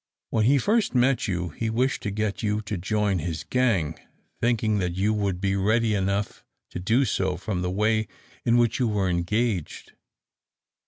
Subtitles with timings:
[0.31, 3.99] When he first met you, he wished to get you to join his gang,
[4.41, 8.07] thinking that you would be ready enough to do so from the way
[8.43, 9.93] in which you were engaged.